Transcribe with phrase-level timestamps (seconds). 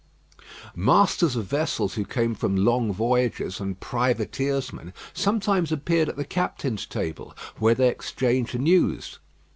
[0.75, 6.87] Masters of vessels who came from long voyages and privateersmen sometimes appeared at the captains'
[6.87, 9.19] table, where they exchanged news.